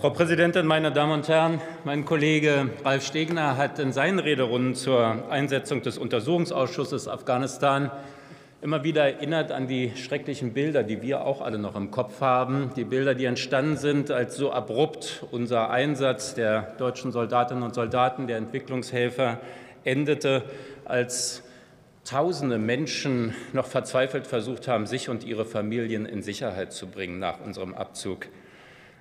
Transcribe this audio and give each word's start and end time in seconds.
Frau 0.00 0.08
Präsidentin, 0.08 0.64
meine 0.64 0.92
Damen 0.92 1.12
und 1.12 1.28
Herren! 1.28 1.60
Mein 1.84 2.06
Kollege 2.06 2.70
Ralf 2.86 3.04
Stegner 3.04 3.58
hat 3.58 3.78
in 3.78 3.92
seinen 3.92 4.18
Rederunden 4.18 4.74
zur 4.74 5.30
Einsetzung 5.30 5.82
des 5.82 5.98
Untersuchungsausschusses 5.98 7.06
Afghanistan 7.06 7.90
immer 8.62 8.82
wieder 8.82 9.04
erinnert 9.04 9.52
an 9.52 9.68
die 9.68 9.92
schrecklichen 9.96 10.54
Bilder, 10.54 10.84
die 10.84 11.02
wir 11.02 11.26
auch 11.26 11.42
alle 11.42 11.58
noch 11.58 11.76
im 11.76 11.90
Kopf 11.90 12.22
haben. 12.22 12.70
Die 12.76 12.84
Bilder, 12.84 13.14
die 13.14 13.26
entstanden 13.26 13.76
sind, 13.76 14.10
als 14.10 14.36
so 14.36 14.52
abrupt 14.52 15.26
unser 15.32 15.68
Einsatz 15.68 16.34
der 16.34 16.62
deutschen 16.78 17.12
Soldatinnen 17.12 17.62
und 17.62 17.74
Soldaten, 17.74 18.26
der 18.26 18.38
Entwicklungshelfer 18.38 19.38
endete, 19.84 20.44
als 20.86 21.42
Tausende 22.06 22.56
Menschen 22.56 23.34
noch 23.52 23.66
verzweifelt 23.66 24.26
versucht 24.26 24.66
haben, 24.66 24.86
sich 24.86 25.10
und 25.10 25.22
ihre 25.22 25.44
Familien 25.44 26.06
in 26.06 26.22
Sicherheit 26.22 26.72
zu 26.72 26.86
bringen 26.86 27.18
nach 27.18 27.40
unserem 27.40 27.74
Abzug. 27.74 28.26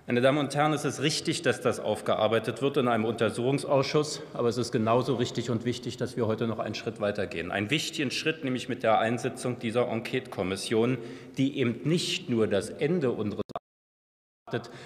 Meine 0.10 0.22
Damen 0.22 0.40
und 0.40 0.56
Herren, 0.56 0.74
es 0.74 0.86
ist 0.86 1.04
richtig, 1.04 1.44
dass 1.44 1.62
das 1.62 1.80
aufgearbeitet 1.80 2.64
wird 2.64 2.78
in 2.78 2.88
einem 2.88 3.06
Untersuchungsausschuss. 3.06 4.24
Aber 4.34 4.50
es 4.50 4.58
ist 4.58 4.72
genauso 4.72 5.14
richtig 5.14 5.52
und 5.52 5.66
wichtig, 5.66 5.98
dass 5.98 6.18
wir 6.18 6.26
heute 6.26 6.48
noch 6.48 6.58
einen 6.58 6.74
Schritt 6.74 7.00
weitergehen. 7.00 7.52
Einen 7.52 7.70
wichtigen 7.70 8.10
Schritt, 8.10 8.44
nämlich 8.44 8.70
mit 8.70 8.82
der 8.82 8.98
Einsetzung 8.98 9.60
dieser 9.60 9.88
Enquete-Kommission, 9.88 10.98
die 11.38 11.60
eben 11.60 11.82
nicht 11.88 12.28
nur 12.28 12.48
das 12.48 12.72
Ende 12.72 13.12
unseres 13.12 13.44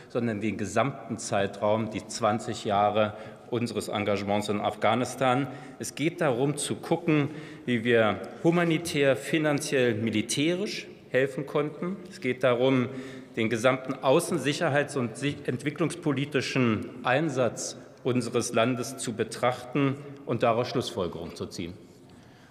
sondern 0.09 0.41
den 0.41 0.57
gesamten 0.57 1.17
Zeitraum, 1.17 1.89
die 1.89 2.05
20 2.05 2.65
Jahre 2.65 3.13
unseres 3.49 3.87
Engagements 3.87 4.49
in 4.49 4.59
Afghanistan. 4.59 5.47
Es 5.79 5.95
geht 5.95 6.19
darum 6.19 6.57
zu 6.57 6.75
gucken, 6.75 7.29
wie 7.65 7.85
wir 7.85 8.19
humanitär, 8.43 9.15
finanziell, 9.15 9.95
militärisch 9.95 10.89
helfen 11.13 11.45
konnten. 11.45 11.95
Es 12.09 12.19
geht 12.19 12.43
darum, 12.43 12.89
den 13.35 13.49
gesamten 13.49 13.93
außen-, 13.95 14.37
sicherheits- 14.37 14.95
und 14.95 15.11
entwicklungspolitischen 15.45 16.89
Einsatz 17.03 17.77
unseres 18.03 18.53
Landes 18.53 18.97
zu 18.97 19.13
betrachten 19.13 19.95
und 20.25 20.43
daraus 20.43 20.67
Schlussfolgerungen 20.69 21.35
zu 21.35 21.45
ziehen. 21.45 21.73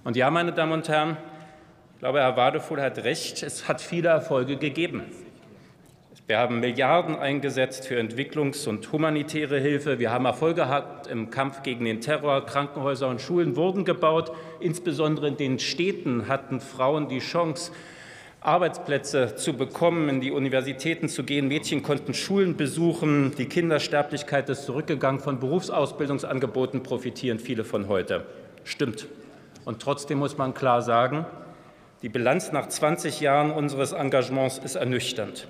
Und 0.04 0.16
ja, 0.16 0.30
meine 0.30 0.52
Damen 0.52 0.72
und 0.72 0.88
Herren, 0.88 1.16
ich 1.94 1.98
glaube, 2.00 2.20
Herr 2.20 2.36
Wadefuhl 2.36 2.80
hat 2.80 2.98
recht, 3.04 3.42
es 3.42 3.68
hat 3.68 3.80
viele 3.80 4.08
Erfolge 4.08 4.56
gegeben. 4.56 5.02
Wir 6.26 6.38
haben 6.38 6.60
Milliarden 6.60 7.16
eingesetzt 7.16 7.86
für 7.86 7.98
Entwicklungs- 7.98 8.68
und 8.68 8.90
humanitäre 8.90 9.58
Hilfe. 9.58 9.98
Wir 9.98 10.10
haben 10.12 10.24
Erfolge 10.24 10.62
gehabt 10.62 11.06
im 11.08 11.30
Kampf 11.30 11.62
gegen 11.62 11.84
den 11.84 12.00
Terror. 12.00 12.46
Krankenhäuser 12.46 13.08
und 13.08 13.20
Schulen 13.20 13.56
wurden 13.56 13.84
gebaut. 13.84 14.32
Insbesondere 14.60 15.28
in 15.28 15.36
den 15.36 15.58
Städten 15.58 16.28
hatten 16.28 16.60
Frauen 16.60 17.08
die 17.08 17.18
Chance, 17.18 17.72
Arbeitsplätze 18.44 19.36
zu 19.36 19.52
bekommen, 19.52 20.08
in 20.08 20.20
die 20.20 20.32
Universitäten 20.32 21.08
zu 21.08 21.22
gehen. 21.22 21.46
Mädchen 21.46 21.82
konnten 21.82 22.12
Schulen 22.12 22.56
besuchen. 22.56 23.34
Die 23.38 23.46
Kindersterblichkeit 23.46 24.48
ist 24.48 24.64
zurückgegangen. 24.64 25.20
Von 25.20 25.38
Berufsausbildungsangeboten 25.38 26.82
profitieren 26.82 27.38
viele 27.38 27.62
von 27.62 27.86
heute. 27.86 28.26
Stimmt. 28.64 29.06
Und 29.64 29.80
trotzdem 29.80 30.18
muss 30.18 30.38
man 30.38 30.54
klar 30.54 30.82
sagen, 30.82 31.24
die 32.02 32.08
Bilanz 32.08 32.50
nach 32.50 32.68
20 32.68 33.20
Jahren 33.20 33.52
unseres 33.52 33.92
Engagements 33.92 34.58
ist 34.58 34.74
ernüchternd. 34.74 35.46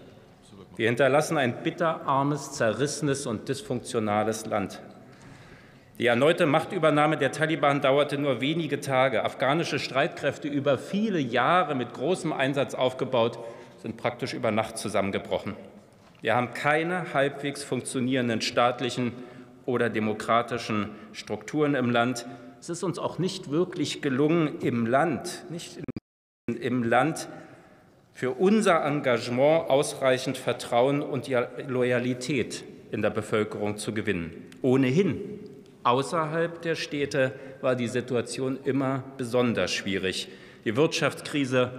Wir 0.76 0.88
hinterlassen 0.88 1.38
ein 1.38 1.62
bitterarmes, 1.62 2.52
zerrissenes 2.52 3.26
und 3.26 3.48
dysfunktionales 3.48 4.44
Land. 4.44 4.82
Die 5.98 6.06
erneute 6.06 6.46
Machtübernahme 6.46 7.18
der 7.18 7.32
Taliban 7.32 7.82
dauerte 7.82 8.16
nur 8.16 8.40
wenige 8.40 8.80
Tage. 8.80 9.24
Afghanische 9.24 9.78
Streitkräfte, 9.78 10.48
über 10.48 10.78
viele 10.78 11.18
Jahre 11.18 11.74
mit 11.74 11.92
großem 11.92 12.32
Einsatz 12.32 12.74
aufgebaut, 12.74 13.38
sind 13.82 13.98
praktisch 13.98 14.32
über 14.32 14.50
Nacht 14.50 14.78
zusammengebrochen. 14.78 15.54
Wir 16.22 16.34
haben 16.34 16.54
keine 16.54 17.12
halbwegs 17.12 17.62
funktionierenden 17.62 18.40
staatlichen 18.40 19.12
oder 19.66 19.90
demokratischen 19.90 20.90
Strukturen 21.12 21.74
im 21.74 21.90
Land. 21.90 22.26
Es 22.58 22.70
ist 22.70 22.84
uns 22.84 22.98
auch 22.98 23.18
nicht 23.18 23.50
wirklich 23.50 24.00
gelungen, 24.00 24.60
im 24.60 24.86
Land, 24.86 25.44
nicht 25.50 25.80
im 26.46 26.82
Land 26.84 27.28
für 28.14 28.30
unser 28.30 28.84
Engagement 28.84 29.68
ausreichend 29.68 30.38
Vertrauen 30.38 31.02
und 31.02 31.28
Loyalität 31.66 32.64
in 32.90 33.02
der 33.02 33.10
Bevölkerung 33.10 33.78
zu 33.78 33.92
gewinnen. 33.92 34.32
Ohnehin 34.62 35.31
Außerhalb 35.84 36.62
der 36.62 36.76
Städte 36.76 37.32
war 37.60 37.74
die 37.74 37.88
Situation 37.88 38.58
immer 38.64 39.02
besonders 39.16 39.72
schwierig. 39.72 40.28
Die 40.64 40.76
Wirtschaftskrise 40.76 41.72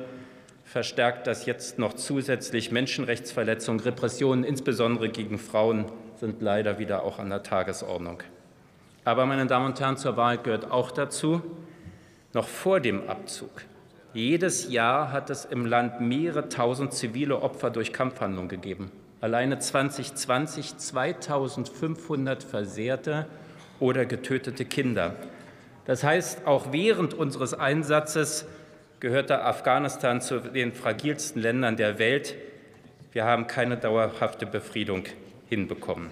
verstärkt 0.65 1.27
das 1.27 1.45
jetzt 1.45 1.79
noch 1.79 1.93
zusätzlich. 1.93 2.71
Menschenrechtsverletzungen, 2.71 3.79
Repressionen, 3.79 4.43
insbesondere 4.43 5.07
gegen 5.07 5.37
Frauen, 5.37 5.85
sind 6.19 6.41
leider 6.41 6.79
wieder 6.79 7.03
auch 7.03 7.19
an 7.19 7.29
der 7.29 7.43
Tagesordnung. 7.43 8.23
Aber, 9.05 9.25
meine 9.25 9.45
Damen 9.45 9.67
und 9.67 9.79
Herren, 9.79 9.97
zur 9.97 10.17
Wahrheit 10.17 10.43
gehört 10.43 10.69
auch 10.69 10.91
dazu, 10.91 11.41
noch 12.33 12.47
vor 12.47 12.79
dem 12.79 13.07
Abzug. 13.09 13.51
Jedes 14.13 14.71
Jahr 14.71 15.11
hat 15.11 15.29
es 15.29 15.45
im 15.45 15.65
Land 15.65 16.01
mehrere 16.01 16.49
tausend 16.49 16.93
zivile 16.93 17.41
Opfer 17.41 17.69
durch 17.69 17.93
Kampfhandlungen 17.93 18.49
gegeben. 18.49 18.91
Alleine 19.21 19.59
2020 19.59 20.77
2500 20.77 22.43
Versehrte 22.43 23.27
oder 23.83 24.05
getötete 24.05 24.63
Kinder. 24.63 25.13
Das 25.83 26.05
heißt, 26.05 26.47
auch 26.47 26.71
während 26.71 27.13
unseres 27.13 27.53
Einsatzes 27.53 28.45
gehörte 29.01 29.43
Afghanistan 29.43 30.21
zu 30.21 30.39
den 30.39 30.71
fragilsten 30.71 31.41
Ländern 31.41 31.75
der 31.75 31.99
Welt. 31.99 32.33
Wir 33.11 33.25
haben 33.25 33.45
keine 33.45 33.75
dauerhafte 33.75 34.45
Befriedung 34.45 35.03
hinbekommen. 35.49 36.11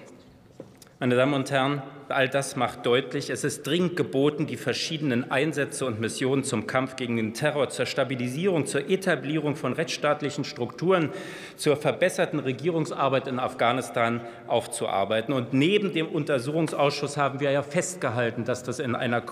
Meine 1.02 1.16
Damen 1.16 1.34
und 1.34 1.50
Herren, 1.50 1.82
all 2.10 2.30
das 2.30 2.56
macht 2.56 2.86
deutlich, 2.86 3.32
es 3.32 3.44
ist 3.44 3.66
dringend 3.66 3.96
geboten, 3.96 4.46
die 4.46 4.56
verschiedenen 4.56 5.32
Einsätze 5.32 5.88
und 5.88 6.00
Missionen 6.00 6.44
zum 6.44 6.68
Kampf 6.68 6.96
gegen 6.96 7.16
den 7.16 7.34
Terror, 7.34 7.70
zur 7.70 7.88
Stabilisierung, 7.88 8.68
zur 8.68 8.88
Etablierung 8.88 9.56
von 9.56 9.74
rechtsstaatlichen 9.74 10.44
Strukturen, 10.44 11.10
zur 11.56 11.76
verbesserten 11.76 12.38
Regierungsarbeit 12.38 13.28
in 13.28 13.40
Afghanistan 13.40 14.22
aufzuarbeiten. 14.46 15.34
Und 15.34 15.54
neben 15.54 15.92
dem 15.92 16.06
Untersuchungsausschuss 16.06 17.18
haben 17.18 17.40
wir 17.40 17.50
ja 17.50 17.64
festgehalten, 17.64 18.46
dass 18.46 18.62
das 18.62 18.78
in 18.78 18.94
einer, 18.94 19.24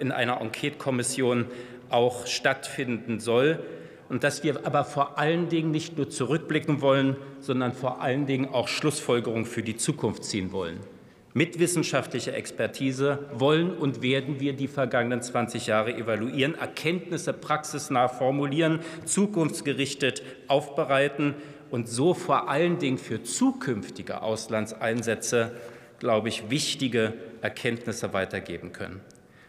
in 0.00 0.10
einer 0.10 0.40
Enquete-Kommission 0.40 1.46
auch 1.88 2.26
stattfinden 2.26 3.20
soll 3.20 3.60
und 4.08 4.24
dass 4.24 4.42
wir 4.42 4.66
aber 4.66 4.82
vor 4.82 5.20
allen 5.20 5.48
Dingen 5.48 5.70
nicht 5.70 5.96
nur 5.96 6.10
zurückblicken 6.10 6.80
wollen, 6.80 7.14
sondern 7.38 7.70
vor 7.70 8.02
allen 8.02 8.26
Dingen 8.26 8.48
auch 8.48 8.66
Schlussfolgerungen 8.66 9.44
für 9.44 9.62
die 9.62 9.76
Zukunft 9.76 10.24
ziehen 10.24 10.50
wollen. 10.50 10.80
Mit 11.34 11.58
wissenschaftlicher 11.58 12.34
Expertise 12.34 13.18
wollen 13.32 13.70
und 13.70 14.02
werden 14.02 14.38
wir 14.38 14.52
die 14.52 14.68
vergangenen 14.68 15.22
20 15.22 15.66
Jahre 15.66 15.94
evaluieren, 15.94 16.54
Erkenntnisse 16.54 17.32
praxisnah 17.32 18.08
formulieren, 18.08 18.80
zukunftsgerichtet 19.06 20.22
aufbereiten 20.46 21.34
und 21.70 21.88
so 21.88 22.12
vor 22.12 22.50
allen 22.50 22.78
Dingen 22.78 22.98
für 22.98 23.22
zukünftige 23.22 24.20
Auslandseinsätze, 24.20 25.52
glaube 25.98 26.28
ich, 26.28 26.50
wichtige 26.50 27.14
Erkenntnisse 27.40 28.12
weitergeben 28.12 28.72
können. 28.72 29.00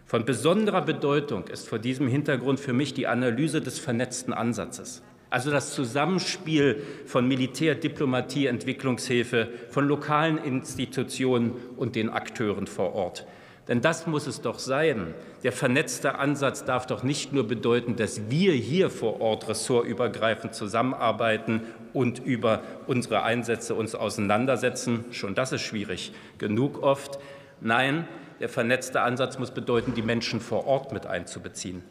Von 0.06 0.24
besonderer 0.24 0.84
Bedeutung 0.84 1.48
ist 1.50 1.68
vor 1.68 1.80
diesem 1.80 2.08
Hintergrund 2.08 2.62
für 2.62 2.72
mich 2.72 2.94
die 2.94 3.08
Analyse 3.08 3.60
des 3.60 3.80
vernetzten 3.80 4.32
Ansatzes 4.32 5.02
also 5.34 5.50
das 5.50 5.74
Zusammenspiel 5.74 6.84
von 7.08 7.28
Militär, 7.28 7.74
Diplomatie, 7.74 8.46
Entwicklungshilfe, 8.46 9.50
von 9.72 9.88
lokalen 9.88 10.38
Institutionen 10.38 11.54
und 11.76 11.96
den 11.96 12.12
Akteuren 12.12 12.68
vor 12.68 12.94
Ort. 12.94 13.26
Denn 13.68 13.82
das 13.82 14.06
muss 14.06 14.28
es 14.28 14.42
doch 14.42 14.60
sein. 14.60 15.16
Der 15.42 15.52
vernetzte 15.52 16.20
Ansatz 16.20 16.66
darf 16.66 16.86
doch 16.86 17.02
nicht 17.02 17.34
nur 17.34 17.48
bedeuten, 17.48 17.96
dass 17.96 18.30
wir 18.30 18.54
hier 18.54 18.92
vor 18.92 19.22
Ort 19.22 19.50
ressortübergreifend 19.50 20.54
zusammenarbeiten 20.54 21.62
und 21.94 22.20
über 22.20 22.62
unsere 22.86 23.24
Einsätze 23.24 23.74
uns 23.74 23.96
auseinandersetzen. 23.96 25.06
Schon 25.10 25.34
das 25.34 25.52
ist 25.52 25.62
schwierig 25.62 26.12
genug 26.38 26.84
oft. 26.84 27.18
Nein, 27.60 28.08
der 28.40 28.50
vernetzte 28.50 29.02
Ansatz 29.02 29.40
muss 29.40 29.50
bedeuten, 29.50 29.96
die 29.96 30.04
Menschen 30.04 30.40
vor 30.40 30.68
Ort 30.68 30.92
mit 30.92 31.08
einzubeziehen. 31.08 31.82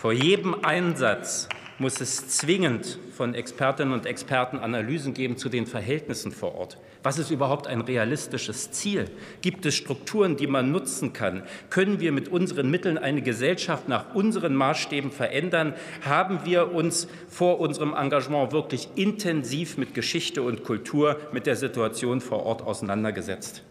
Vor 0.00 0.12
jedem 0.12 0.64
Einsatz 0.64 1.46
muss 1.78 2.00
es 2.00 2.26
zwingend 2.26 2.98
von 3.12 3.34
Expertinnen 3.34 3.92
und 3.92 4.06
Experten 4.06 4.56
Analysen 4.56 5.12
geben 5.12 5.36
zu 5.36 5.50
den 5.50 5.66
Verhältnissen 5.66 6.32
vor 6.32 6.54
Ort. 6.54 6.78
Was 7.02 7.18
ist 7.18 7.30
überhaupt 7.30 7.66
ein 7.66 7.82
realistisches 7.82 8.70
Ziel? 8.70 9.10
Gibt 9.42 9.66
es 9.66 9.74
Strukturen, 9.74 10.38
die 10.38 10.46
man 10.46 10.72
nutzen 10.72 11.12
kann? 11.12 11.42
Können 11.68 12.00
wir 12.00 12.12
mit 12.12 12.28
unseren 12.28 12.70
Mitteln 12.70 12.96
eine 12.96 13.20
Gesellschaft 13.20 13.88
nach 13.88 14.14
unseren 14.14 14.54
Maßstäben 14.54 15.10
verändern? 15.10 15.74
Haben 16.00 16.46
wir 16.46 16.72
uns 16.72 17.06
vor 17.28 17.60
unserem 17.60 17.92
Engagement 17.92 18.52
wirklich 18.52 18.88
intensiv 18.94 19.76
mit 19.76 19.92
Geschichte 19.92 20.40
und 20.40 20.64
Kultur, 20.64 21.20
mit 21.30 21.44
der 21.44 21.56
Situation 21.56 22.22
vor 22.22 22.46
Ort 22.46 22.62
auseinandergesetzt? 22.62 23.64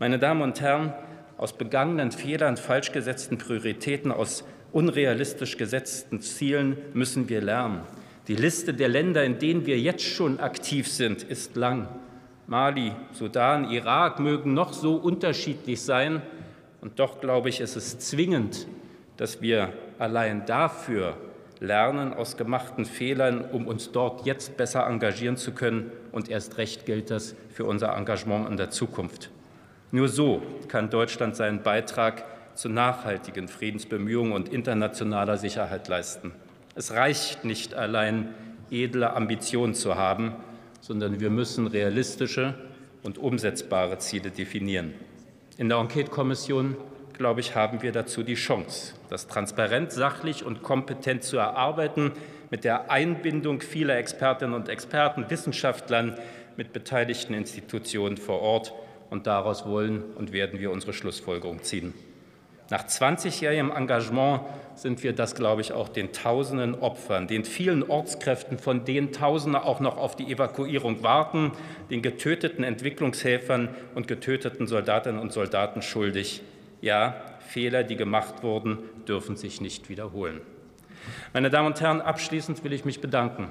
Meine 0.00 0.18
Damen 0.18 0.42
und 0.42 0.60
Herren, 0.60 0.94
aus 1.36 1.52
begangenen 1.52 2.10
Fehlern, 2.10 2.56
falsch 2.56 2.90
gesetzten 2.90 3.38
Prioritäten, 3.38 4.10
aus 4.10 4.44
unrealistisch 4.74 5.56
gesetzten 5.56 6.20
Zielen 6.20 6.76
müssen 6.92 7.28
wir 7.28 7.40
lernen. 7.40 7.80
Die 8.26 8.36
Liste 8.36 8.74
der 8.74 8.88
Länder, 8.88 9.24
in 9.24 9.38
denen 9.38 9.66
wir 9.66 9.78
jetzt 9.78 10.04
schon 10.04 10.40
aktiv 10.40 10.88
sind, 10.88 11.22
ist 11.22 11.56
lang. 11.56 11.88
Mali, 12.46 12.92
Sudan, 13.12 13.70
Irak 13.70 14.18
mögen 14.18 14.52
noch 14.52 14.72
so 14.72 14.96
unterschiedlich 14.96 15.80
sein. 15.80 16.22
Und 16.80 16.98
doch 16.98 17.20
glaube 17.20 17.48
ich, 17.48 17.60
ist 17.60 17.76
es 17.76 17.98
zwingend, 17.98 18.66
dass 19.16 19.40
wir 19.40 19.72
allein 19.98 20.44
dafür 20.44 21.16
lernen 21.60 22.12
aus 22.12 22.36
gemachten 22.36 22.84
Fehlern, 22.84 23.44
um 23.52 23.66
uns 23.66 23.92
dort 23.92 24.26
jetzt 24.26 24.56
besser 24.56 24.86
engagieren 24.86 25.36
zu 25.36 25.52
können. 25.52 25.92
Und 26.12 26.28
erst 26.28 26.58
recht 26.58 26.84
gilt 26.84 27.10
das 27.10 27.34
für 27.50 27.64
unser 27.64 27.96
Engagement 27.96 28.48
in 28.50 28.56
der 28.56 28.70
Zukunft. 28.70 29.30
Nur 29.92 30.08
so 30.08 30.42
kann 30.68 30.90
Deutschland 30.90 31.36
seinen 31.36 31.62
Beitrag 31.62 32.24
zu 32.54 32.68
nachhaltigen 32.68 33.48
Friedensbemühungen 33.48 34.32
und 34.32 34.48
internationaler 34.48 35.36
Sicherheit 35.36 35.88
leisten. 35.88 36.32
Es 36.74 36.92
reicht 36.92 37.44
nicht 37.44 37.74
allein, 37.74 38.34
edle 38.70 39.14
Ambitionen 39.14 39.74
zu 39.74 39.96
haben, 39.96 40.34
sondern 40.80 41.20
wir 41.20 41.30
müssen 41.30 41.66
realistische 41.66 42.54
und 43.02 43.18
umsetzbare 43.18 43.98
Ziele 43.98 44.30
definieren. 44.30 44.94
In 45.56 45.68
der 45.68 45.78
Enquete-Kommission, 45.78 46.76
glaube 47.12 47.40
ich, 47.40 47.54
haben 47.54 47.82
wir 47.82 47.92
dazu 47.92 48.22
die 48.22 48.34
Chance, 48.34 48.94
das 49.08 49.28
transparent, 49.28 49.92
sachlich 49.92 50.44
und 50.44 50.62
kompetent 50.62 51.22
zu 51.22 51.36
erarbeiten, 51.36 52.12
mit 52.50 52.64
der 52.64 52.90
Einbindung 52.90 53.60
vieler 53.60 53.96
Expertinnen 53.96 54.54
und 54.54 54.68
Experten, 54.68 55.26
Wissenschaftlern, 55.28 56.18
mit 56.56 56.72
beteiligten 56.72 57.34
Institutionen 57.34 58.16
vor 58.16 58.40
Ort. 58.40 58.72
Und 59.10 59.26
daraus 59.26 59.64
wollen 59.64 60.02
und 60.16 60.32
werden 60.32 60.58
wir 60.58 60.72
unsere 60.72 60.92
Schlussfolgerung 60.92 61.62
ziehen. 61.62 61.94
Nach 62.70 62.84
20-jährigem 62.84 63.70
Engagement 63.70 64.40
sind 64.74 65.02
wir 65.02 65.12
das, 65.12 65.34
glaube 65.34 65.60
ich, 65.60 65.72
auch 65.72 65.88
den 65.88 66.12
tausenden 66.12 66.74
Opfern, 66.74 67.28
den 67.28 67.44
vielen 67.44 67.82
Ortskräften, 67.82 68.58
von 68.58 68.84
denen 68.84 69.12
Tausende 69.12 69.64
auch 69.64 69.80
noch 69.80 69.98
auf 69.98 70.16
die 70.16 70.32
Evakuierung 70.32 71.02
warten, 71.02 71.52
den 71.90 72.00
getöteten 72.00 72.64
Entwicklungshelfern 72.64 73.68
und 73.94 74.08
getöteten 74.08 74.66
Soldatinnen 74.66 75.20
und 75.20 75.32
Soldaten 75.32 75.82
schuldig. 75.82 76.42
Ja, 76.80 77.22
Fehler, 77.46 77.84
die 77.84 77.96
gemacht 77.96 78.42
wurden, 78.42 78.78
dürfen 79.06 79.36
sich 79.36 79.60
nicht 79.60 79.88
wiederholen. 79.88 80.40
Meine 81.34 81.50
Damen 81.50 81.66
und 81.66 81.80
Herren, 81.80 82.00
abschließend 82.00 82.64
will 82.64 82.72
ich 82.72 82.84
mich 82.84 83.00
bedanken 83.00 83.48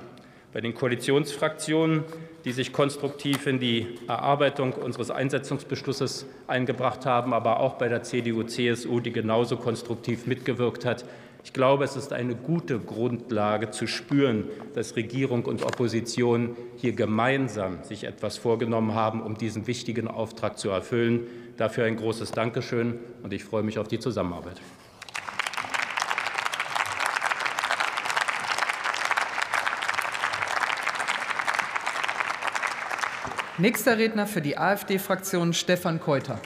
bei 0.53 0.61
den 0.61 0.73
Koalitionsfraktionen, 0.75 2.03
die 2.45 2.51
sich 2.51 2.73
konstruktiv 2.73 3.47
in 3.47 3.59
die 3.59 3.87
Erarbeitung 4.07 4.73
unseres 4.73 5.09
Einsetzungsbeschlusses 5.09 6.27
eingebracht 6.47 7.05
haben, 7.05 7.33
aber 7.33 7.59
auch 7.59 7.75
bei 7.75 7.87
der 7.87 8.03
CDU-CSU, 8.03 8.99
die 8.99 9.11
genauso 9.11 9.57
konstruktiv 9.57 10.27
mitgewirkt 10.27 10.85
hat. 10.85 11.05
Ich 11.45 11.51
glaube, 11.51 11.83
es 11.83 11.97
ist 11.97 12.13
eine 12.13 12.35
gute 12.35 12.79
Grundlage 12.79 13.71
zu 13.71 13.85
spüren, 13.85 14.45
dass 14.75 14.95
Regierung 14.95 15.43
und 15.43 15.63
Opposition 15.63 16.55
hier 16.77 16.93
gemeinsam 16.93 17.83
sich 17.83 18.05
etwas 18.05 18.37
vorgenommen 18.37 18.93
haben, 18.93 19.21
um 19.21 19.37
diesen 19.37 19.67
wichtigen 19.67 20.07
Auftrag 20.07 20.57
zu 20.57 20.69
erfüllen. 20.69 21.27
Dafür 21.57 21.85
ein 21.85 21.97
großes 21.97 22.31
Dankeschön, 22.31 22.99
und 23.23 23.33
ich 23.33 23.43
freue 23.43 23.63
mich 23.63 23.77
auf 23.77 23.87
die 23.87 23.99
Zusammenarbeit. 23.99 24.61
Nächster 33.59 33.99
Redner 33.99 34.25
für 34.25 34.41
die 34.41 34.57
AfD-Fraktion 34.57 35.53
Stefan 35.53 35.99
Keuter. 35.99 36.39